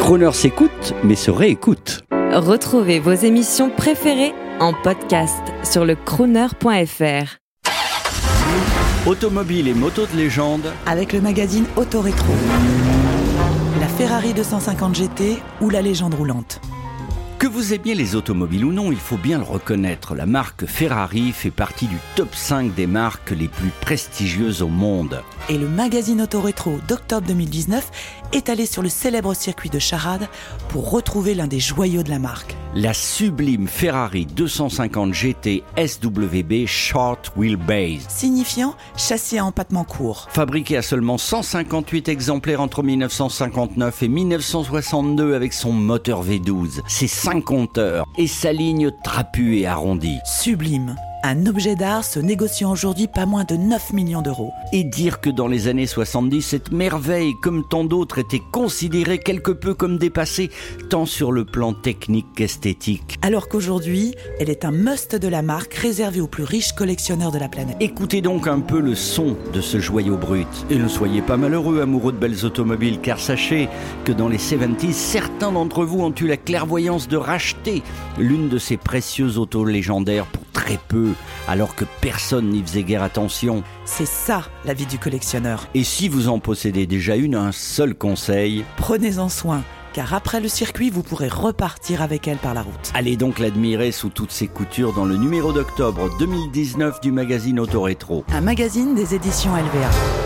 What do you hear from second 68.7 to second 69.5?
le son